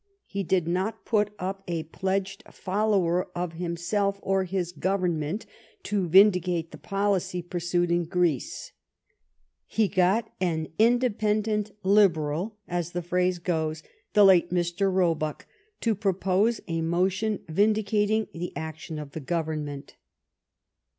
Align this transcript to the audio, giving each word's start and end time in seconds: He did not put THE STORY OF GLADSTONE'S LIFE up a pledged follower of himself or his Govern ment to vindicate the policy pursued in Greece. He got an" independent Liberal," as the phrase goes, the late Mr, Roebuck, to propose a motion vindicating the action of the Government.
He 0.25 0.41
did 0.41 0.67
not 0.67 1.05
put 1.05 1.27
THE 1.27 1.33
STORY 1.33 1.33
OF 1.33 1.35
GLADSTONE'S 1.61 1.67
LIFE 1.67 1.85
up 1.85 1.87
a 1.87 1.95
pledged 1.95 2.43
follower 2.51 3.27
of 3.37 3.53
himself 3.53 4.19
or 4.23 4.45
his 4.45 4.71
Govern 4.71 5.19
ment 5.19 5.45
to 5.83 6.07
vindicate 6.09 6.71
the 6.71 6.79
policy 6.79 7.43
pursued 7.43 7.91
in 7.91 8.05
Greece. 8.05 8.71
He 9.67 9.87
got 9.87 10.33
an" 10.41 10.69
independent 10.89 11.69
Liberal," 11.83 12.57
as 12.67 12.93
the 12.93 13.03
phrase 13.03 13.37
goes, 13.37 13.83
the 14.13 14.25
late 14.25 14.49
Mr, 14.49 14.91
Roebuck, 14.91 15.45
to 15.81 15.93
propose 15.93 16.61
a 16.67 16.81
motion 16.81 17.41
vindicating 17.47 18.27
the 18.33 18.57
action 18.57 18.97
of 18.97 19.11
the 19.11 19.19
Government. 19.19 19.97